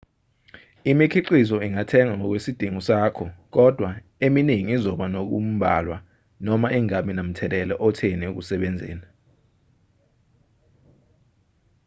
imikhiqizo 0.91 1.57
ingathengwa 1.67 2.15
ngokwesidingo 2.17 2.81
sakho 2.87 3.25
kodwa 3.55 3.89
eminingi 4.25 4.71
izoba 4.77 5.05
nokumbalwa 5.13 5.97
noma 6.45 6.67
ingabi 6.77 7.11
namthelela 7.15 7.73
otheni 7.87 8.23
ekusebenzeni 8.29 9.07